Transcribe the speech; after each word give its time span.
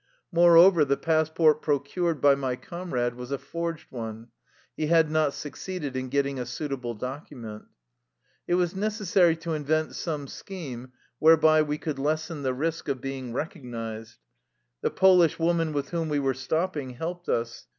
Moreover, 0.31 0.83
the 0.83 0.97
passport 0.97 1.61
procured 1.61 2.21
by 2.21 2.33
my 2.33 2.55
comrade 2.55 3.13
was 3.13 3.29
a 3.29 3.37
forged 3.37 3.91
one. 3.91 4.29
He 4.75 4.87
had 4.87 5.11
not 5.11 5.35
succeeded 5.35 5.95
in 5.95 6.09
getting 6.09 6.39
a 6.39 6.45
suitable 6.47 6.95
document. 6.95 7.65
It 8.47 8.55
was 8.55 8.73
necessary 8.75 9.35
to 9.35 9.53
invent 9.53 9.93
some 9.93 10.25
scheme 10.27 10.91
whereby 11.19 11.61
we 11.61 11.77
could 11.77 11.99
lessen 11.99 12.41
the 12.41 12.55
risk 12.55 12.87
of 12.87 12.99
being 12.99 13.31
recog 13.31 13.63
nized. 13.63 14.17
The 14.81 14.89
Polish 14.89 15.37
woman 15.37 15.71
with 15.71 15.89
whom 15.91 16.09
we 16.09 16.17
were 16.17 16.33
stopping 16.33 16.95
helped 16.95 17.29
us. 17.29 17.67